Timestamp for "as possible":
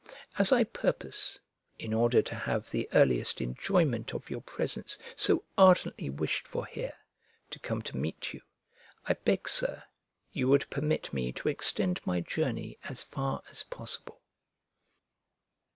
13.51-14.23